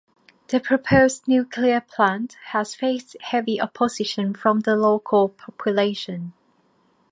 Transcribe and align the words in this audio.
The 0.47 0.59
proposed 0.59 1.27
nuclear 1.27 1.79
plant 1.79 2.35
has 2.45 2.73
faced 2.73 3.15
heavy 3.21 3.61
opposition 3.61 4.33
from 4.33 4.61
the 4.61 4.75
local 4.75 5.29
population. 5.29 6.33